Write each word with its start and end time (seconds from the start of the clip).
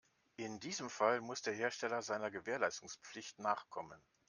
In 0.37 0.59
diesem 0.59 0.89
Fall 0.89 1.21
muss 1.21 1.43
der 1.43 1.53
Hersteller 1.53 2.01
seiner 2.01 2.31
Gewährleistungspflicht 2.31 3.37
nachkommen. 3.37 4.01